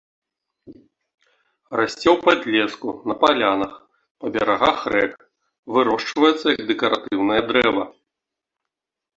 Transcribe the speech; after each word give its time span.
Расце 1.79 2.07
ў 2.15 2.17
падлеску, 2.25 2.89
на 3.11 3.15
палянах, 3.23 3.73
па 4.23 4.27
берагах 4.39 4.79
рэк, 4.97 5.13
вырошчваецца 5.77 6.47
як 6.57 6.61
дэкаратыўнае 6.71 7.41
дрэва. 7.53 7.83